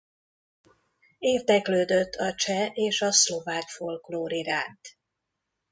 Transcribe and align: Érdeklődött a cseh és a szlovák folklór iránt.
Érdeklődött 1.17 2.13
a 2.15 2.33
cseh 2.35 2.71
és 2.77 3.01
a 3.01 3.11
szlovák 3.11 3.69
folklór 3.69 4.31
iránt. 4.33 4.97